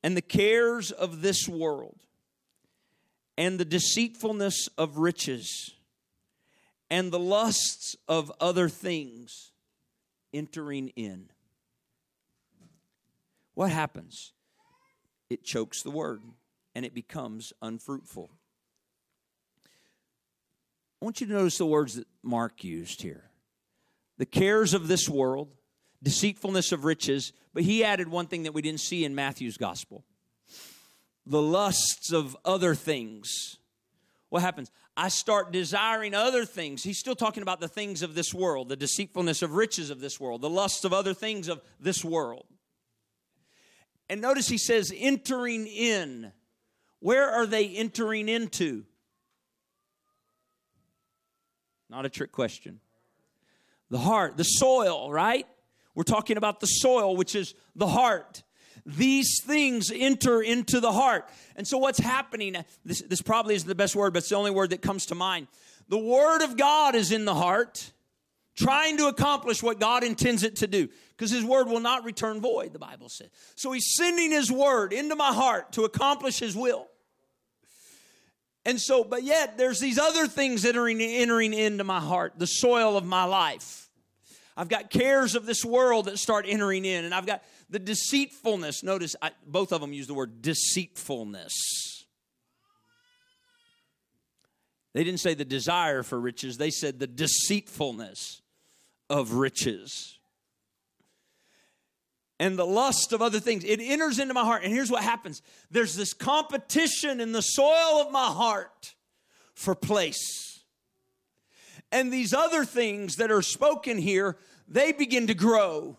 [0.03, 2.01] and the cares of this world,
[3.37, 5.73] and the deceitfulness of riches,
[6.91, 9.53] and the lusts of other things
[10.33, 11.31] entering in.
[13.55, 14.33] What happens?
[15.31, 16.23] It chokes the word
[16.75, 18.31] and it becomes unfruitful.
[21.01, 23.25] I want you to notice the words that Mark used here
[24.19, 25.49] the cares of this world,
[26.03, 30.05] deceitfulness of riches, but he added one thing that we didn't see in Matthew's gospel
[31.27, 33.59] the lusts of other things.
[34.29, 34.71] What happens?
[34.97, 36.83] I start desiring other things.
[36.83, 40.21] He's still talking about the things of this world, the deceitfulness of riches of this
[40.21, 42.47] world, the lusts of other things of this world.
[44.09, 46.33] And notice he says, entering in.
[47.01, 48.85] Where are they entering into?
[51.89, 52.81] Not a trick question
[53.91, 55.47] the heart, the soil, right?
[55.95, 58.43] We're talking about the soil, which is the heart.
[58.85, 61.29] These things enter into the heart.
[61.55, 62.57] And so, what's happening?
[62.85, 65.15] This, this probably isn't the best word, but it's the only word that comes to
[65.15, 65.47] mind.
[65.89, 67.93] The Word of God is in the heart,
[68.57, 72.41] trying to accomplish what God intends it to do, because His Word will not return
[72.41, 73.29] void, the Bible says.
[73.55, 76.89] So, He's sending His Word into my heart to accomplish His will.
[78.65, 82.47] And so, but yet there's these other things that are entering into my heart, the
[82.47, 83.89] soil of my life.
[84.57, 88.83] I've got cares of this world that start entering in, and I've got the deceitfulness.
[88.83, 91.53] Notice I, both of them use the word deceitfulness.
[94.95, 98.43] They didn't say the desire for riches, they said the deceitfulness
[99.09, 100.19] of riches
[102.43, 103.63] and the lust of other things.
[103.63, 104.65] It enters into my heart.
[104.65, 108.95] And here's what happens there's this competition in the soil of my heart
[109.55, 110.52] for place.
[111.93, 115.99] And these other things that are spoken here, they begin to grow.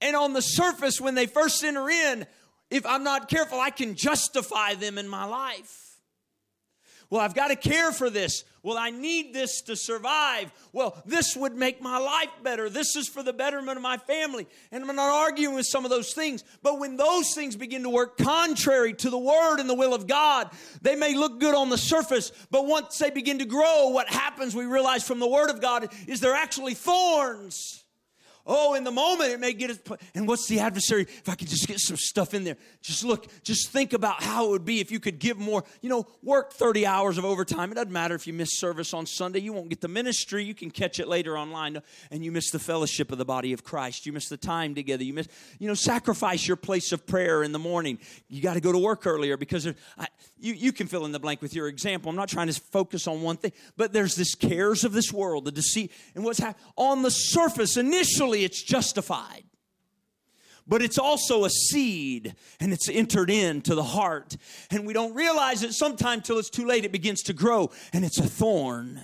[0.00, 2.26] And on the surface, when they first enter in,
[2.70, 5.91] if I'm not careful, I can justify them in my life.
[7.12, 8.42] Well, I've got to care for this.
[8.62, 10.50] Well, I need this to survive.
[10.72, 12.70] Well, this would make my life better.
[12.70, 14.46] This is for the betterment of my family.
[14.70, 16.42] And I'm not arguing with some of those things.
[16.62, 20.06] But when those things begin to work contrary to the word and the will of
[20.06, 22.32] God, they may look good on the surface.
[22.50, 25.92] But once they begin to grow, what happens, we realize from the word of God,
[26.06, 27.81] is they're actually thorns.
[28.44, 29.78] Oh, in the moment it may get us.
[30.14, 31.02] And what's the adversary?
[31.02, 34.46] If I could just get some stuff in there, just look, just think about how
[34.46, 35.62] it would be if you could give more.
[35.80, 37.70] You know, work 30 hours of overtime.
[37.70, 39.40] It doesn't matter if you miss service on Sunday.
[39.40, 40.42] You won't get the ministry.
[40.42, 41.80] You can catch it later online.
[42.10, 44.06] And you miss the fellowship of the body of Christ.
[44.06, 45.04] You miss the time together.
[45.04, 45.28] You miss,
[45.60, 47.98] you know, sacrifice your place of prayer in the morning.
[48.28, 50.06] You got to go to work earlier because I,
[50.40, 52.10] you, you can fill in the blank with your example.
[52.10, 55.44] I'm not trying to focus on one thing, but there's this cares of this world,
[55.44, 57.76] the deceit, and what's happening on the surface.
[57.76, 59.44] Initially, it's justified,
[60.66, 64.36] but it's also a seed, and it's entered into the heart,
[64.70, 66.84] and we don't realize it sometimes till it's too late.
[66.84, 69.00] It begins to grow, and it's a thorn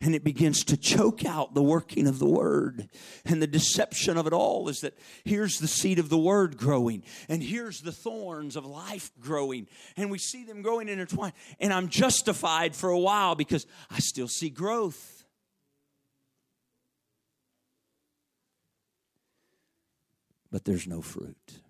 [0.00, 2.88] and it begins to choke out the working of the word.
[3.24, 7.02] And the deception of it all is that here's the seed of the word growing,
[7.28, 11.34] and here's the thorns of life growing, and we see them growing intertwined.
[11.58, 15.19] And I'm justified for a while because I still see growth.
[20.50, 21.60] But there's no fruit.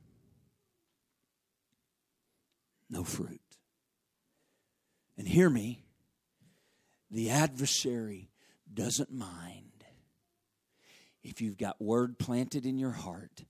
[2.89, 3.41] No fruit.
[5.19, 5.85] And hear me
[7.11, 8.31] the adversary
[8.73, 9.85] doesn't mind
[11.23, 13.45] if you've got word planted in your heart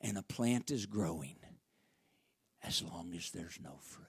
[0.00, 1.36] and a plant is growing
[2.62, 4.06] as long as there's no fruit.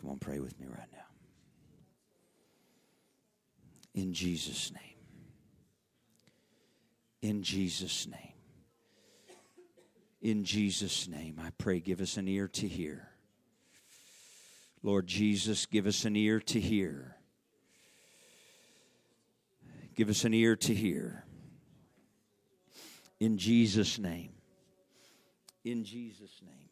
[0.00, 0.98] Come on, pray with me right now.
[3.94, 4.89] In Jesus' name.
[7.22, 8.18] In Jesus' name.
[10.22, 13.10] In Jesus' name, I pray, give us an ear to hear
[14.82, 17.16] Lord Jesus, give us an ear to hear.
[19.94, 21.24] Give us an ear to hear.
[23.18, 24.32] In Jesus' name.
[25.64, 26.70] In Jesus' name.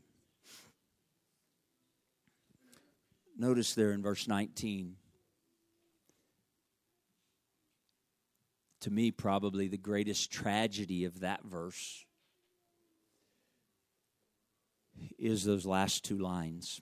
[3.36, 4.96] Notice there in verse 19.
[8.82, 12.04] To me, probably the greatest tragedy of that verse
[15.18, 16.80] is those last two lines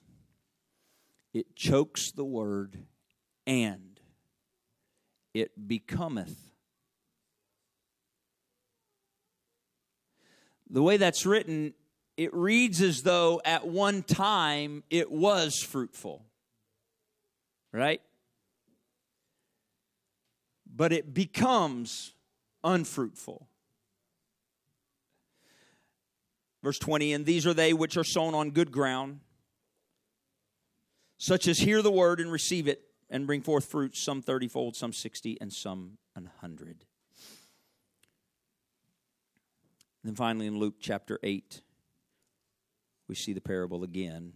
[1.33, 2.77] it chokes the word,
[3.45, 3.99] and
[5.33, 6.47] it becometh.
[10.69, 11.73] the way that's written,
[12.15, 16.25] it reads as though at one time it was fruitful.
[17.71, 18.01] Right?
[20.77, 22.13] But it becomes
[22.63, 23.47] unfruitful.
[26.61, 29.21] Verse 20, and these are they which are sown on good ground,
[31.17, 34.93] such as hear the word and receive it and bring forth fruit, some thirtyfold, some
[34.93, 36.85] sixty, and some an hundred.
[40.03, 41.61] Then finally, in Luke chapter 8,
[43.07, 44.33] we see the parable again.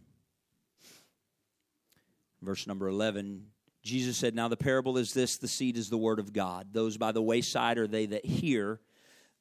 [2.42, 3.46] Verse number 11,
[3.84, 6.68] Jesus said, Now the parable is this the seed is the word of God.
[6.72, 8.80] Those by the wayside are they that hear.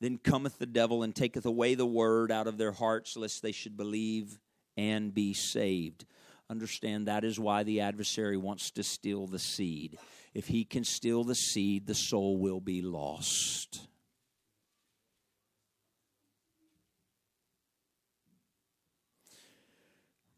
[0.01, 3.53] Then cometh the devil and taketh away the word out of their hearts, lest they
[3.53, 4.39] should believe
[4.77, 6.07] and be saved.
[6.49, 9.99] Understand that is why the adversary wants to steal the seed.
[10.33, 13.87] If he can steal the seed, the soul will be lost.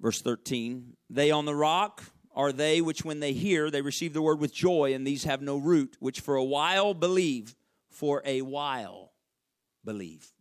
[0.00, 2.02] Verse 13 They on the rock
[2.34, 5.42] are they which, when they hear, they receive the word with joy, and these have
[5.42, 7.54] no root, which for a while believe,
[7.90, 9.12] for a while
[9.84, 10.32] believe.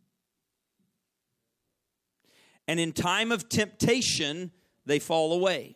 [2.67, 4.51] And in time of temptation,
[4.85, 5.75] they fall away.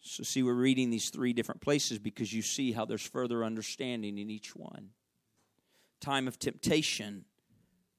[0.00, 4.16] So, see, we're reading these three different places because you see how there's further understanding
[4.16, 4.90] in each one.
[6.00, 7.26] Time of temptation,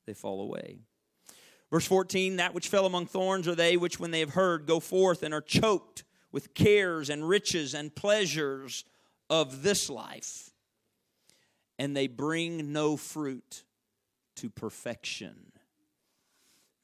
[0.07, 0.79] they fall away.
[1.71, 4.79] Verse 14 That which fell among thorns are they which, when they have heard, go
[4.79, 8.85] forth and are choked with cares and riches and pleasures
[9.29, 10.51] of this life,
[11.77, 13.63] and they bring no fruit
[14.35, 15.51] to perfection.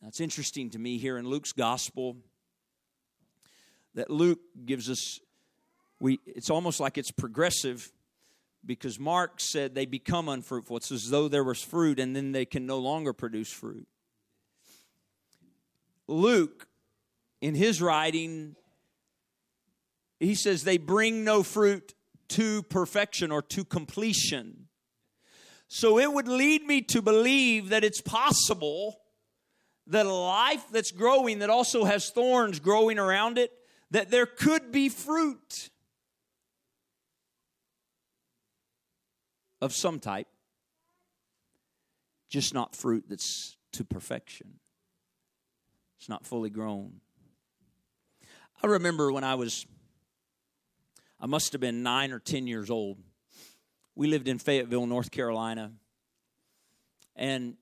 [0.01, 2.17] That's interesting to me here in Luke's gospel
[3.95, 5.19] that Luke gives us
[5.99, 7.91] we it's almost like it's progressive
[8.65, 10.77] because Mark said they become unfruitful.
[10.77, 13.87] It's as though there was fruit and then they can no longer produce fruit.
[16.07, 16.67] Luke,
[17.41, 18.55] in his writing,
[20.19, 21.93] he says they bring no fruit
[22.29, 24.67] to perfection or to completion.
[25.67, 28.99] So it would lead me to believe that it's possible
[29.87, 33.51] that a life that's growing that also has thorns growing around it,
[33.91, 35.69] that there could be fruit
[39.61, 40.27] of some type,
[42.29, 44.59] just not fruit that's to perfection.
[45.97, 47.01] It's not fully grown.
[48.63, 49.65] I remember when I was,
[51.19, 52.99] I must have been nine or 10 years old.
[53.95, 55.71] We lived in Fayetteville, North Carolina.
[57.15, 57.55] And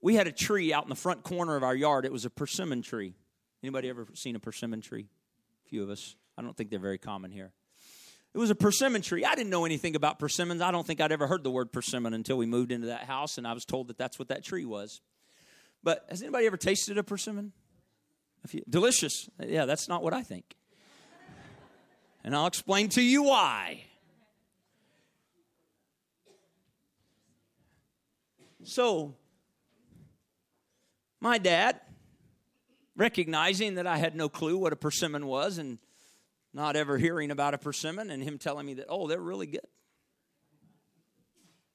[0.00, 2.04] we had a tree out in the front corner of our yard.
[2.04, 3.14] It was a persimmon tree.
[3.62, 5.08] Anybody ever seen a persimmon tree?
[5.66, 6.16] A few of us.
[6.36, 7.52] I don't think they're very common here.
[8.34, 9.24] It was a persimmon tree.
[9.24, 10.62] I didn't know anything about persimmons.
[10.62, 13.36] I don't think I'd ever heard the word persimmon until we moved into that house
[13.36, 15.02] and I was told that that's what that tree was.
[15.82, 17.52] But has anybody ever tasted a persimmon?
[18.68, 19.28] Delicious.
[19.40, 20.56] Yeah, that's not what I think.
[22.24, 23.84] And I'll explain to you why.
[28.64, 29.16] So,
[31.20, 31.80] my dad,
[32.96, 35.78] recognizing that I had no clue what a persimmon was and
[36.54, 39.66] not ever hearing about a persimmon, and him telling me that, oh, they're really good.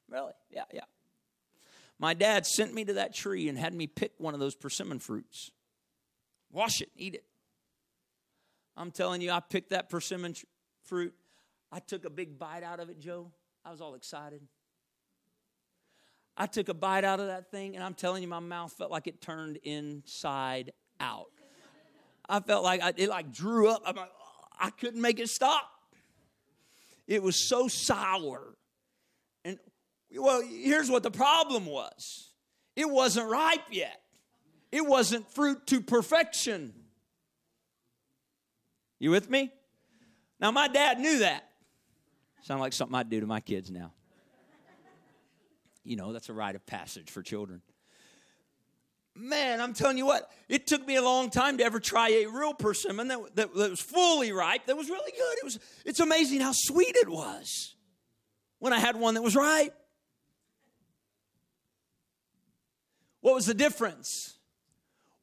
[0.07, 0.33] Really?
[0.49, 0.81] Yeah, yeah.
[1.99, 4.99] My dad sent me to that tree and had me pick one of those persimmon
[4.99, 5.51] fruits.
[6.51, 7.23] Wash it, eat it.
[8.75, 10.45] I'm telling you, I picked that persimmon tr-
[10.83, 11.13] fruit.
[11.71, 13.31] I took a big bite out of it, Joe.
[13.65, 14.41] I was all excited.
[16.37, 18.91] I took a bite out of that thing, and I'm telling you, my mouth felt
[18.91, 21.31] like it turned inside out.
[22.29, 23.83] I felt like I, it like drew up.
[23.85, 25.63] Like, oh, I couldn't make it stop.
[27.07, 28.55] It was so sour.
[29.43, 29.57] And
[30.15, 32.29] well, here's what the problem was
[32.75, 34.01] it wasn't ripe yet,
[34.71, 36.73] it wasn't fruit to perfection.
[38.99, 39.51] You with me?
[40.39, 41.47] Now, my dad knew that.
[42.43, 43.93] Sound like something I'd do to my kids now.
[45.83, 47.61] You know, that's a rite of passage for children.
[49.15, 52.25] Man, I'm telling you what, it took me a long time to ever try a
[52.27, 55.37] real persimmon that, that, that was fully ripe, that was really good.
[55.39, 57.75] It was, it's amazing how sweet it was
[58.59, 59.73] when I had one that was ripe.
[63.27, 64.37] What was the difference?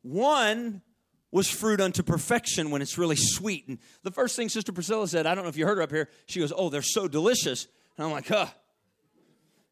[0.03, 0.83] One
[1.31, 3.67] was fruit unto perfection when it's really sweet.
[3.67, 5.91] And the first thing Sister Priscilla said, I don't know if you heard her up
[5.91, 7.67] here, she goes, Oh, they're so delicious.
[7.97, 8.49] And I'm like, Huh,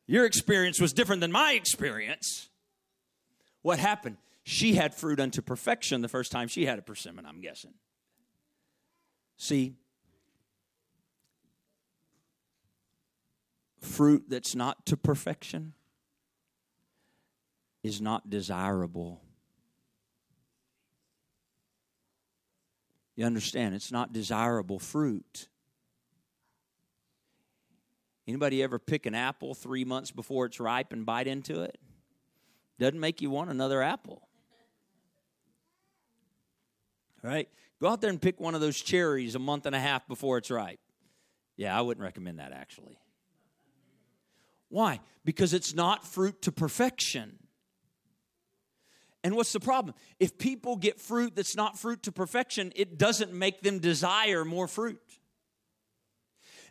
[0.07, 2.49] your experience was different than my experience.
[3.61, 4.16] What happened?
[4.45, 7.74] She had fruit unto perfection the first time she had a persimmon, I'm guessing.
[9.37, 9.74] See,
[13.78, 15.74] fruit that's not to perfection
[17.83, 19.20] is not desirable.
[23.16, 23.74] You understand?
[23.74, 25.49] It's not desirable fruit.
[28.26, 31.78] Anybody ever pick an apple three months before it's ripe and bite into it?
[32.78, 34.28] Doesn't make you want another apple.
[37.22, 37.49] Right?
[37.80, 40.39] Go out there and pick one of those cherries a month and a half before
[40.39, 40.80] it's ripe.
[41.57, 42.99] Yeah, I wouldn't recommend that actually.
[44.68, 45.01] Why?
[45.24, 47.39] Because it's not fruit to perfection.
[49.25, 49.95] And what's the problem?
[50.18, 54.66] If people get fruit that's not fruit to perfection, it doesn't make them desire more
[54.66, 55.01] fruit.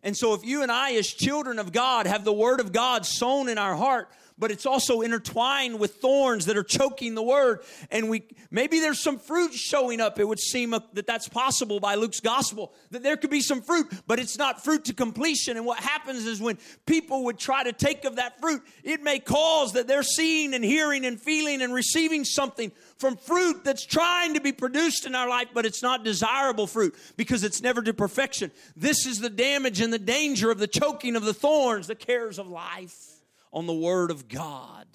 [0.04, 3.06] And so, if you and I, as children of God, have the Word of God
[3.06, 4.10] sown in our heart,
[4.41, 7.59] but it's also intertwined with thorns that are choking the word.
[7.91, 10.19] And we maybe there's some fruit showing up.
[10.19, 13.87] It would seem that that's possible by luke's gospel that there could be some fruit
[14.07, 15.57] but it's not fruit to completion.
[15.57, 19.19] And what happens is when people would try to take of that fruit it may
[19.19, 24.33] cause that they're seeing and hearing and feeling and receiving something from fruit that's trying
[24.33, 27.93] to be produced in our life but it's not desirable fruit because it's never to
[27.93, 28.49] perfection.
[28.75, 32.39] This is the damage and the danger of the choking of the thorns the cares
[32.39, 33.11] of life
[33.52, 34.86] on the Word of God.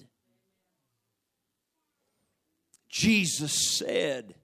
[2.89, 4.35] Jesus said,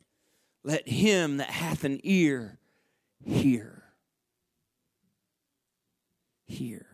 [0.64, 2.60] Let him that hath an ear
[3.24, 3.84] hear.
[6.46, 6.86] Hear.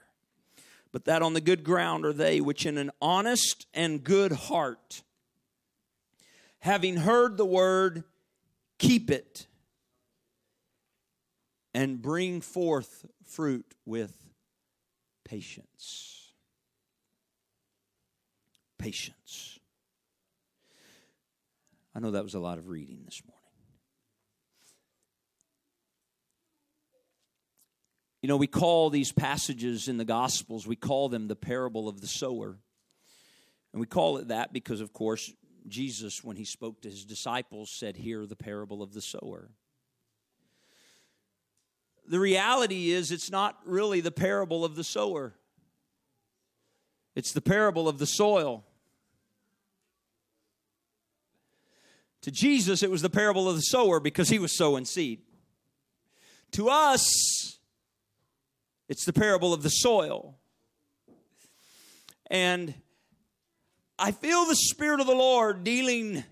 [0.92, 5.04] But that on the good ground are they which in an honest and good heart,
[6.60, 8.04] having heard the word,
[8.78, 9.46] keep it
[11.74, 14.14] and bring forth fruit with
[15.26, 16.19] patience
[18.80, 19.60] patience.
[21.94, 23.40] I know that was a lot of reading this morning.
[28.22, 32.02] You know, we call these passages in the Gospels, we call them the parable of
[32.02, 32.58] the sower.
[33.72, 35.32] And we call it that because, of course,
[35.68, 39.52] Jesus, when he spoke to his disciples, said, Hear the parable of the sower.
[42.08, 45.36] The reality is, it's not really the parable of the sower,
[47.16, 48.66] it's the parable of the soil.
[52.24, 55.22] To Jesus, it was the parable of the sower because he was sowing seed.
[56.54, 57.60] To us,
[58.88, 60.38] it's the parable of the soil.
[62.30, 62.74] And
[63.98, 66.24] I feel the Spirit of the Lord dealing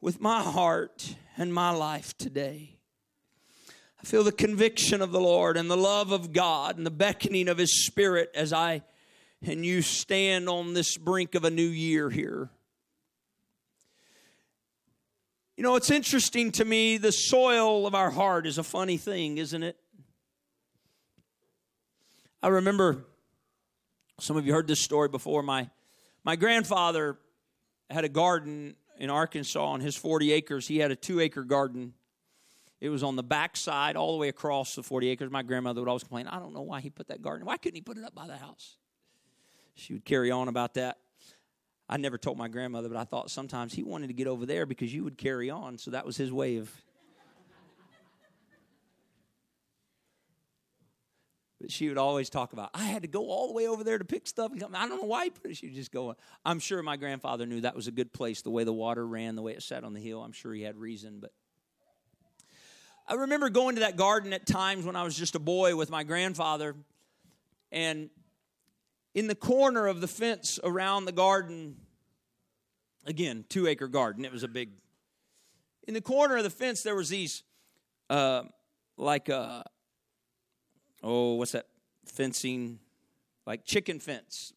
[0.00, 2.76] with my heart and my life today.
[4.00, 7.48] I feel the conviction of the Lord and the love of God and the beckoning
[7.48, 8.82] of His Spirit as I
[9.44, 12.50] and you stand on this brink of a new year here.
[15.56, 19.38] You know, it's interesting to me, the soil of our heart is a funny thing,
[19.38, 19.78] isn't it?
[22.42, 23.06] I remember
[24.20, 25.42] some of you heard this story before.
[25.42, 25.70] My,
[26.24, 27.16] my grandfather
[27.88, 30.68] had a garden in Arkansas on his 40 acres.
[30.68, 31.94] He had a two acre garden.
[32.78, 35.30] It was on the back side, all the way across the 40 acres.
[35.30, 37.46] My grandmother would always complain, I don't know why he put that garden.
[37.46, 38.76] Why couldn't he put it up by the house?
[39.74, 40.98] She would carry on about that.
[41.88, 44.66] I never told my grandmother, but I thought sometimes he wanted to get over there
[44.66, 45.78] because you would carry on.
[45.78, 46.70] So that was his way of.
[51.60, 53.96] But she would always talk about, I had to go all the way over there
[53.96, 54.52] to pick stuff.
[54.52, 54.74] And come.
[54.74, 55.56] I don't know why he put it.
[55.56, 56.14] She would just go.
[56.44, 59.36] I'm sure my grandfather knew that was a good place, the way the water ran,
[59.36, 60.22] the way it sat on the hill.
[60.22, 61.18] I'm sure he had reason.
[61.20, 61.32] But
[63.08, 65.88] I remember going to that garden at times when I was just a boy with
[65.88, 66.74] my grandfather.
[67.72, 68.10] And
[69.16, 71.74] in the corner of the fence around the garden,
[73.06, 74.68] again, two acre garden, it was a big.
[75.88, 77.42] In the corner of the fence, there was these,
[78.10, 78.42] uh,
[78.98, 79.62] like, uh,
[81.02, 81.66] oh, what's that
[82.04, 82.78] fencing?
[83.46, 84.52] Like chicken fence,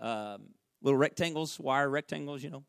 [0.00, 0.48] um,
[0.82, 2.64] little rectangles, wire rectangles, you know.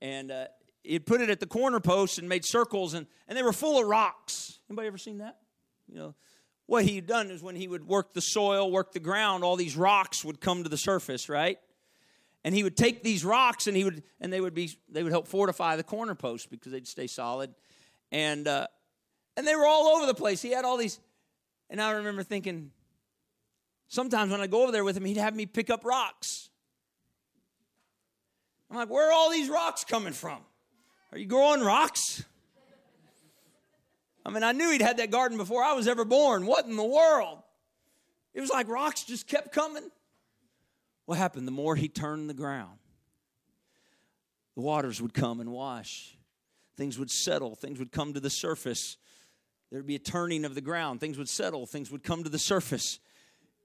[0.00, 0.46] And uh,
[0.82, 3.78] he put it at the corner post and made circles, and, and they were full
[3.78, 4.60] of rocks.
[4.70, 5.36] Anybody ever seen that?
[5.88, 6.14] You know,
[6.68, 9.74] what he'd done is when he would work the soil, work the ground, all these
[9.74, 11.58] rocks would come to the surface, right?
[12.44, 15.10] And he would take these rocks and he would and they would be they would
[15.10, 17.54] help fortify the corner posts because they'd stay solid.
[18.12, 18.66] And uh,
[19.34, 20.42] and they were all over the place.
[20.42, 21.00] He had all these,
[21.70, 22.70] and I remember thinking,
[23.88, 26.50] sometimes when I go over there with him, he'd have me pick up rocks.
[28.70, 30.40] I'm like, where are all these rocks coming from?
[31.12, 32.24] Are you growing rocks?
[34.24, 36.46] I mean, I knew he'd had that garden before I was ever born.
[36.46, 37.38] What in the world?
[38.34, 39.90] It was like rocks just kept coming.
[41.06, 41.46] What happened?
[41.46, 42.78] The more he turned the ground,
[44.54, 46.16] the waters would come and wash.
[46.76, 47.54] Things would settle.
[47.54, 48.98] Things would come to the surface.
[49.70, 51.00] There'd be a turning of the ground.
[51.00, 51.66] Things would settle.
[51.66, 53.00] Things would come to the surface.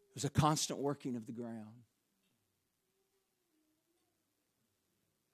[0.10, 1.84] It was a constant working of the ground.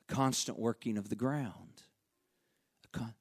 [0.10, 1.84] A constant working of the ground.
[2.92, 3.14] Con-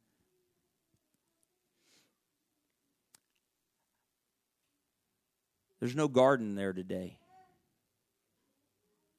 [5.81, 7.19] There's no garden there today.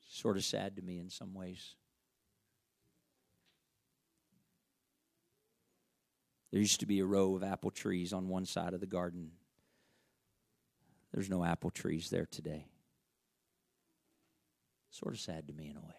[0.09, 1.75] Sort of sad to me in some ways.
[6.51, 9.31] There used to be a row of apple trees on one side of the garden.
[11.13, 12.65] There's no apple trees there today.
[14.91, 15.95] Sort of sad to me in a way.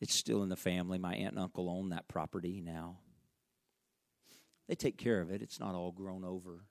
[0.00, 0.98] It's still in the family.
[0.98, 2.98] My aunt and uncle own that property now.
[4.68, 6.64] They take care of it, it's not all grown over.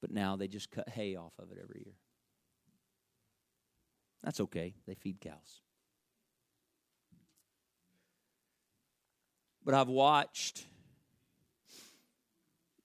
[0.00, 1.94] But now they just cut hay off of it every year.
[4.22, 5.60] That's okay, they feed cows.
[9.64, 10.64] But I've watched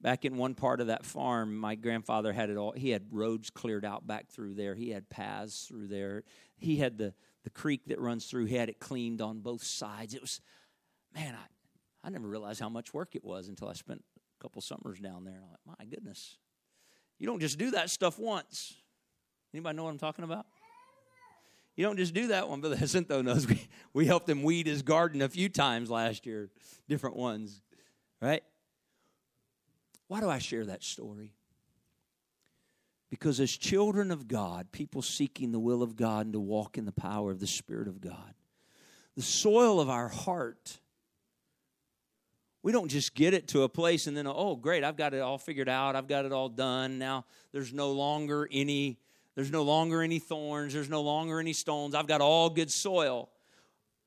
[0.04, 2.74] back in one part of that farm, my grandfather had it all.
[2.74, 4.76] He had roads cleared out back through there.
[4.76, 6.24] He had paths through there.
[6.58, 7.14] He had the,
[7.46, 8.46] the creek that runs through.
[8.46, 10.14] He had it cleaned on both sides.
[10.14, 10.42] It was,
[11.16, 11.46] man, I,
[12.04, 14.04] I never realized how much work it was until I spent
[14.40, 15.42] a couple summers down there.
[15.42, 16.38] I'm like, my goodness.
[17.20, 18.76] You don't just do that stuff once.
[19.54, 20.46] Anybody know what I'm talking about?
[21.76, 22.62] You don't just do that one.
[22.62, 26.50] Brother Jacinto knows we, we helped him weed his garden a few times last year,
[26.88, 27.62] different ones,
[28.22, 28.44] right?
[30.08, 31.34] Why do I share that story?
[33.10, 36.86] Because as children of God, people seeking the will of God and to walk in
[36.86, 38.34] the power of the Spirit of God,
[39.16, 40.80] the soil of our heart,
[42.64, 45.22] we don't just get it to a place and then, oh, great, I've got it
[45.22, 46.98] all figured out, I've got it all done.
[46.98, 48.98] Now there's no longer any
[49.36, 50.74] there's no longer any thorns.
[50.74, 51.96] There's no longer any stones.
[51.96, 53.30] I've got all good soil.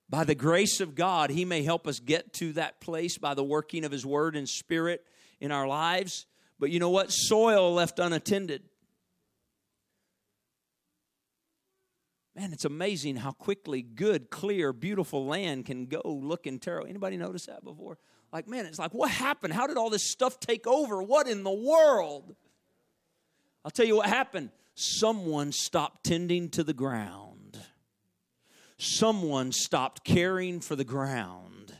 [0.08, 3.42] By the grace of God, He may help us get to that place by the
[3.42, 5.04] working of His Word and Spirit
[5.40, 6.26] in our lives.
[6.60, 7.10] But you know what?
[7.10, 8.62] Soil left unattended.
[12.36, 16.88] Man, it's amazing how quickly good, clear, beautiful land can go looking terrible.
[16.88, 17.98] Anybody notice that before?
[18.36, 19.54] Like, man, it's like, what happened?
[19.54, 21.02] How did all this stuff take over?
[21.02, 22.36] What in the world?
[23.64, 27.58] I'll tell you what happened someone stopped tending to the ground.
[28.76, 31.74] Someone stopped caring for the ground.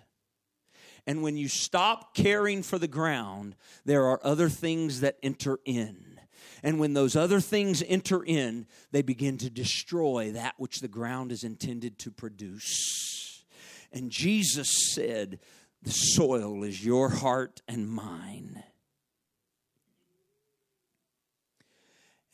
[1.07, 3.55] And when you stop caring for the ground,
[3.85, 6.19] there are other things that enter in.
[6.63, 11.33] And when those other things enter in, they begin to destroy that which the ground
[11.33, 13.45] is intended to produce.
[13.93, 15.39] And Jesus said,
[15.87, 18.61] The soil is your heart and mine.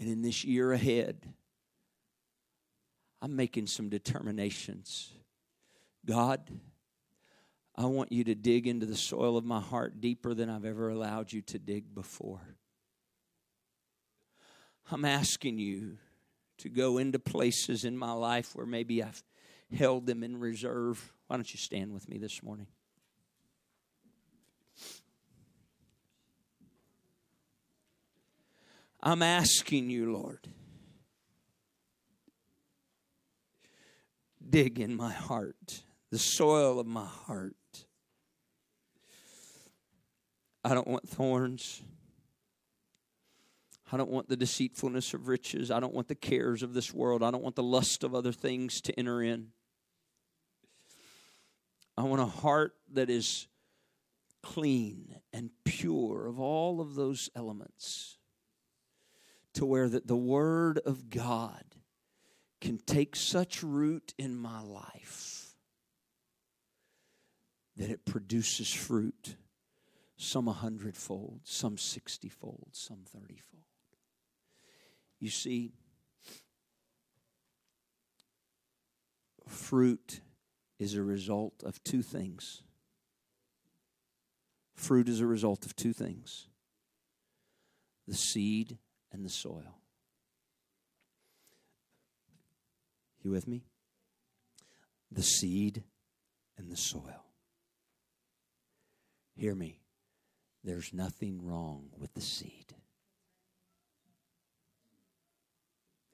[0.01, 1.29] And in this year ahead,
[3.21, 5.13] I'm making some determinations.
[6.07, 6.51] God,
[7.77, 10.89] I want you to dig into the soil of my heart deeper than I've ever
[10.89, 12.57] allowed you to dig before.
[14.91, 15.99] I'm asking you
[16.57, 19.23] to go into places in my life where maybe I've
[19.77, 21.13] held them in reserve.
[21.27, 22.69] Why don't you stand with me this morning?
[29.03, 30.47] I'm asking you, Lord,
[34.49, 37.57] dig in my heart, the soil of my heart.
[40.65, 41.83] I don't want thorns.
[43.91, 45.73] I don't want the deceitfulness of riches.
[45.73, 47.25] I don't want the cares of this world.
[47.25, 49.49] I don't want the lust of other things to enter in.
[51.99, 53.49] I want a heart that is
[54.43, 58.19] clean and pure of all of those elements
[59.55, 61.65] to where that the word of God
[62.61, 65.57] can take such root in my life
[67.77, 69.37] that it produces fruit,
[70.17, 73.65] some a hundredfold, some sixtyfold, some thirtyfold.
[75.19, 75.73] You see,
[79.49, 80.21] fruit
[80.79, 82.63] is a result of two things.
[84.75, 86.47] Fruit is a result of two things
[88.09, 88.79] the seed
[89.13, 89.79] and the soil.
[93.23, 93.65] You with me?
[95.11, 95.85] The seed
[96.59, 97.25] and the soil.
[99.37, 99.81] Hear me.
[100.65, 102.75] There's nothing wrong with the seed.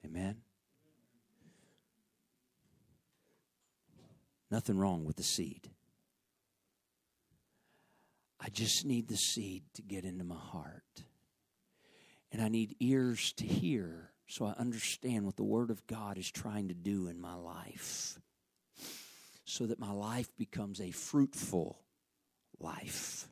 [0.05, 0.37] Amen.
[4.51, 5.69] Nothing wrong with the seed.
[8.39, 11.03] I just need the seed to get into my heart.
[12.31, 16.29] And I need ears to hear so I understand what the Word of God is
[16.29, 18.19] trying to do in my life.
[19.43, 21.79] So that my life becomes a fruitful
[22.59, 23.27] life.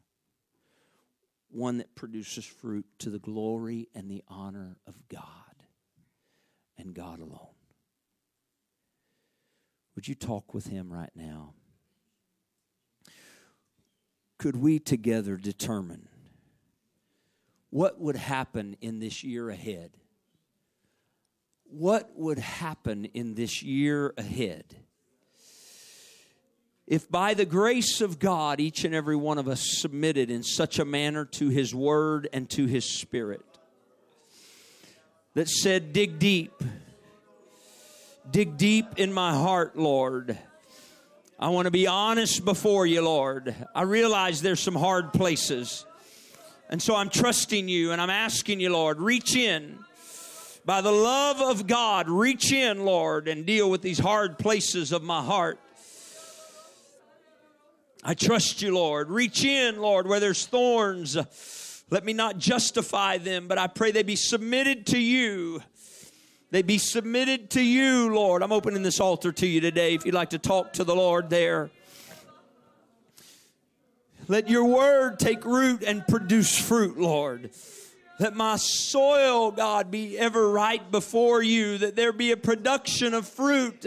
[1.50, 5.22] One that produces fruit to the glory and the honor of God
[6.80, 7.54] and God alone.
[9.96, 11.54] Would you talk with him right now?
[14.40, 16.10] Could we together determine
[17.70, 19.92] what would happen in this year ahead?
[21.70, 24.64] What would happen in this year ahead?
[26.88, 30.80] If by the grace of God, each and every one of us submitted in such
[30.80, 33.44] a manner to His Word and to His Spirit,
[35.34, 36.64] that said, Dig deep,
[38.32, 40.38] dig deep in my heart, Lord.
[41.38, 43.54] I want to be honest before you, Lord.
[43.76, 45.86] I realize there's some hard places.
[46.70, 49.80] And so I'm trusting you and I'm asking you, Lord, reach in.
[50.66, 55.02] By the love of God, reach in, Lord, and deal with these hard places of
[55.02, 55.60] my heart.
[58.04, 59.10] I trust you, Lord.
[59.10, 61.18] Reach in, Lord, where there's thorns.
[61.90, 65.62] Let me not justify them, but I pray they be submitted to you.
[66.52, 68.44] They be submitted to you, Lord.
[68.44, 71.30] I'm opening this altar to you today if you'd like to talk to the Lord
[71.30, 71.70] there.
[74.30, 77.50] Let your word take root and produce fruit, Lord.
[78.20, 83.28] Let my soil, God, be ever right before you, that there be a production of
[83.28, 83.86] fruit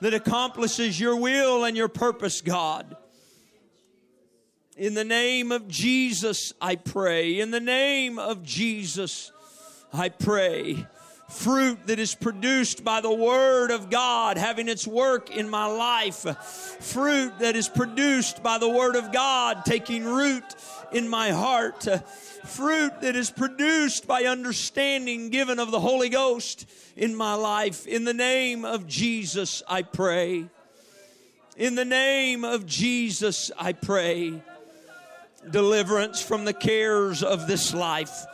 [0.00, 2.96] that accomplishes your will and your purpose, God.
[4.76, 7.38] In the name of Jesus, I pray.
[7.38, 9.30] In the name of Jesus,
[9.92, 10.86] I pray.
[11.28, 16.24] Fruit that is produced by the Word of God having its work in my life.
[16.80, 20.44] Fruit that is produced by the Word of God taking root
[20.90, 21.86] in my heart.
[22.46, 26.66] Fruit that is produced by understanding given of the Holy Ghost
[26.96, 27.86] in my life.
[27.86, 30.46] In the name of Jesus, I pray.
[31.58, 34.40] In the name of Jesus, I pray
[35.50, 38.26] deliverance from the cares of this life.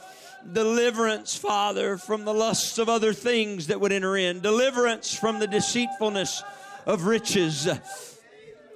[0.52, 4.40] Deliverance, Father, from the lusts of other things that would enter in.
[4.40, 6.42] Deliverance from the deceitfulness
[6.86, 7.68] of riches.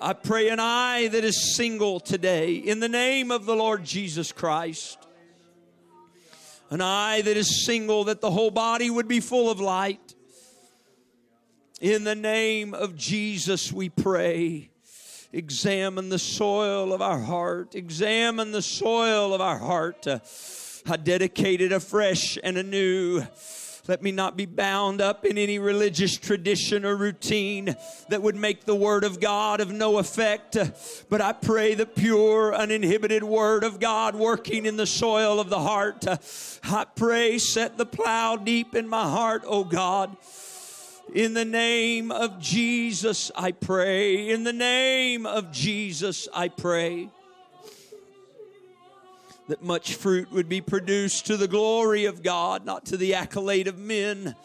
[0.00, 4.32] I pray an eye that is single today in the name of the Lord Jesus
[4.32, 4.98] Christ.
[6.70, 10.14] An eye that is single, that the whole body would be full of light.
[11.80, 14.70] In the name of Jesus, we pray.
[15.32, 17.74] Examine the soil of our heart.
[17.74, 20.06] Examine the soil of our heart.
[20.90, 23.22] I dedicate it afresh and anew.
[23.86, 27.74] Let me not be bound up in any religious tradition or routine
[28.10, 30.56] that would make the Word of God of no effect.
[31.08, 35.58] But I pray the pure, uninhibited Word of God working in the soil of the
[35.58, 36.04] heart.
[36.64, 40.16] I pray, set the plow deep in my heart, O God.
[41.14, 44.28] In the name of Jesus, I pray.
[44.28, 47.08] In the name of Jesus, I pray
[49.48, 53.66] that much fruit would be produced to the glory of God, not to the accolade
[53.66, 54.36] of men,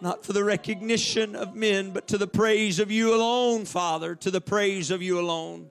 [0.00, 4.30] not for the recognition of men, but to the praise of you alone, Father, to
[4.30, 5.70] the praise of you alone.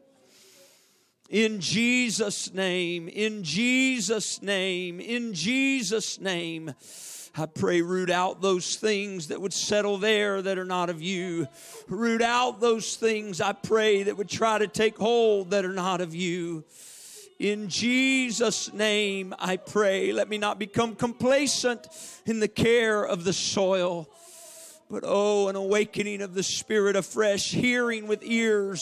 [1.30, 6.74] In Jesus' name, in Jesus' name, in Jesus' name.
[7.38, 11.48] I pray, root out those things that would settle there that are not of you.
[11.88, 16.02] Root out those things, I pray, that would try to take hold that are not
[16.02, 16.66] of you.
[17.40, 20.12] In Jesus' name, I pray.
[20.12, 21.88] Let me not become complacent
[22.26, 24.10] in the care of the soil,
[24.92, 28.78] but oh, an awakening of the Spirit afresh, hearing with ears